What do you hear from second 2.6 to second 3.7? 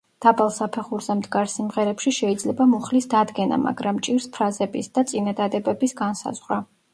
მუხლის დადგენა,